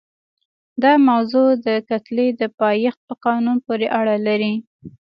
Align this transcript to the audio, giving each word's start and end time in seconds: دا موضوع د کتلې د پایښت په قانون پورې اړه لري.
دا 0.83 0.93
موضوع 1.09 1.49
د 1.65 1.67
کتلې 1.89 2.27
د 2.41 2.41
پایښت 2.59 2.99
په 3.07 3.13
قانون 3.25 3.57
پورې 3.65 3.87
اړه 3.99 4.15
لري. 4.27 4.53